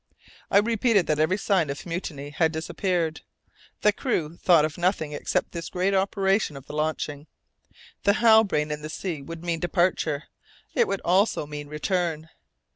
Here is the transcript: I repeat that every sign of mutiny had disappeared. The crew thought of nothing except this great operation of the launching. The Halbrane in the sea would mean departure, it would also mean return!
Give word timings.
I 0.49 0.57
repeat 0.57 0.93
that 0.93 1.19
every 1.19 1.37
sign 1.37 1.69
of 1.69 1.85
mutiny 1.85 2.31
had 2.31 2.51
disappeared. 2.51 3.21
The 3.81 3.91
crew 3.91 4.35
thought 4.35 4.65
of 4.65 4.79
nothing 4.79 5.13
except 5.13 5.51
this 5.51 5.69
great 5.69 5.93
operation 5.93 6.57
of 6.57 6.65
the 6.65 6.73
launching. 6.73 7.27
The 8.01 8.13
Halbrane 8.13 8.71
in 8.71 8.81
the 8.81 8.89
sea 8.89 9.21
would 9.21 9.43
mean 9.45 9.59
departure, 9.59 10.23
it 10.73 10.87
would 10.87 11.01
also 11.01 11.45
mean 11.45 11.67
return! 11.67 12.29